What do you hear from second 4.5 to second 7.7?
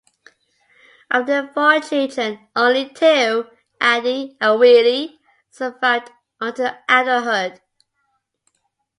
Willie, survived until adulthood.